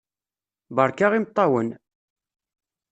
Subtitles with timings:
[0.75, 1.69] Beṛka imeṭṭawen!